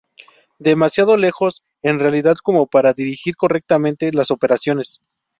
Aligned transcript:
Demasiado 0.57 1.15
lejos, 1.15 1.63
en 1.83 1.99
realidad, 1.99 2.37
como 2.41 2.65
para 2.65 2.93
dirigir 2.93 3.35
correctamente 3.35 4.11
las 4.11 4.31
operaciones. 4.31 4.99